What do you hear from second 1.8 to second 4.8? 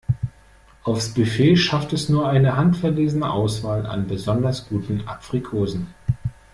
es nur eine handverlesene Auswahl an besonders